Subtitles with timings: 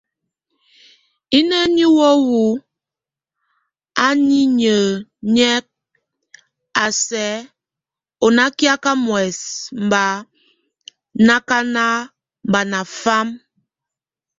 [1.37, 2.43] Ínenie wéu
[4.05, 5.65] a níneniek,
[6.83, 7.43] a sɛk
[8.25, 9.39] o nákiaka muɛs
[9.91, 10.05] bá
[11.25, 12.05] nakanak,
[12.51, 13.27] bá nafam.